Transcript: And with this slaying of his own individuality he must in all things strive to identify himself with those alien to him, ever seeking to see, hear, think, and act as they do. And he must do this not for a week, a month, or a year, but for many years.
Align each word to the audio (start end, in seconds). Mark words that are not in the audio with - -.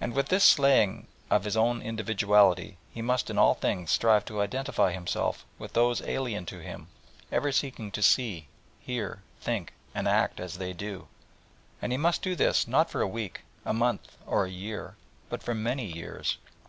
And 0.00 0.14
with 0.14 0.30
this 0.30 0.42
slaying 0.42 1.06
of 1.30 1.44
his 1.44 1.56
own 1.56 1.80
individuality 1.80 2.76
he 2.92 3.00
must 3.02 3.30
in 3.30 3.38
all 3.38 3.54
things 3.54 3.92
strive 3.92 4.24
to 4.24 4.40
identify 4.40 4.90
himself 4.90 5.46
with 5.60 5.74
those 5.74 6.02
alien 6.02 6.44
to 6.46 6.58
him, 6.58 6.88
ever 7.30 7.52
seeking 7.52 7.92
to 7.92 8.02
see, 8.02 8.48
hear, 8.80 9.22
think, 9.40 9.72
and 9.94 10.08
act 10.08 10.40
as 10.40 10.58
they 10.58 10.72
do. 10.72 11.06
And 11.80 11.92
he 11.92 11.98
must 11.98 12.20
do 12.20 12.34
this 12.34 12.66
not 12.66 12.90
for 12.90 13.00
a 13.00 13.06
week, 13.06 13.42
a 13.64 13.72
month, 13.72 14.16
or 14.26 14.44
a 14.44 14.50
year, 14.50 14.96
but 15.28 15.40
for 15.40 15.54
many 15.54 15.84
years. 15.86 16.38